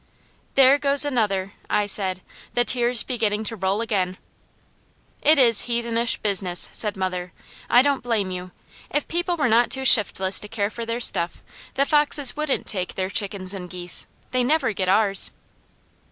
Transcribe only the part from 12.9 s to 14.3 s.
their chickens and geese.